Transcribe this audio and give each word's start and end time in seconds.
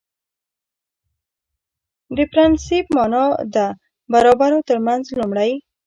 د 2.15 2.17
پرنسېپ 2.31 2.85
معنا 2.95 3.23
ده 3.53 3.67
برابرو 4.13 4.59
ترمنځ 4.69 5.03
لومړی 5.19 5.51